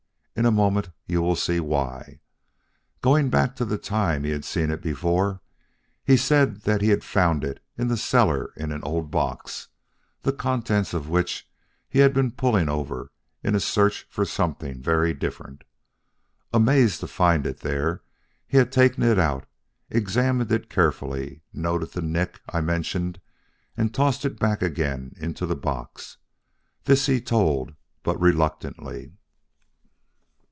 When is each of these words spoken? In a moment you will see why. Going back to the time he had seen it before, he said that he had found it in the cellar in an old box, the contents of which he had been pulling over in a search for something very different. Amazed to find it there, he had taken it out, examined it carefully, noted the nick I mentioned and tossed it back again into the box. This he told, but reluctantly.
In 0.33 0.45
a 0.47 0.51
moment 0.51 0.89
you 1.05 1.21
will 1.21 1.35
see 1.35 1.59
why. 1.59 2.19
Going 3.01 3.29
back 3.29 3.55
to 3.57 3.65
the 3.65 3.77
time 3.77 4.23
he 4.23 4.31
had 4.31 4.45
seen 4.45 4.71
it 4.71 4.81
before, 4.81 5.39
he 6.05 6.17
said 6.17 6.61
that 6.61 6.81
he 6.81 6.89
had 6.89 7.03
found 7.03 7.43
it 7.43 7.61
in 7.77 7.89
the 7.89 7.97
cellar 7.97 8.51
in 8.55 8.71
an 8.71 8.81
old 8.81 9.11
box, 9.11 9.67
the 10.23 10.31
contents 10.33 10.95
of 10.95 11.09
which 11.09 11.47
he 11.89 11.99
had 11.99 12.11
been 12.13 12.31
pulling 12.31 12.69
over 12.69 13.11
in 13.43 13.53
a 13.55 13.59
search 13.59 14.07
for 14.09 14.25
something 14.25 14.81
very 14.81 15.13
different. 15.13 15.63
Amazed 16.53 17.01
to 17.01 17.07
find 17.07 17.45
it 17.45 17.59
there, 17.59 18.01
he 18.47 18.57
had 18.57 18.71
taken 18.71 19.03
it 19.03 19.19
out, 19.19 19.45
examined 19.91 20.51
it 20.51 20.69
carefully, 20.71 21.43
noted 21.53 21.91
the 21.91 22.01
nick 22.01 22.39
I 22.49 22.61
mentioned 22.61 23.19
and 23.77 23.93
tossed 23.93 24.23
it 24.25 24.39
back 24.39 24.63
again 24.63 25.13
into 25.19 25.45
the 25.45 25.57
box. 25.57 26.17
This 26.85 27.05
he 27.05 27.19
told, 27.21 27.75
but 28.01 28.19
reluctantly. 28.19 29.11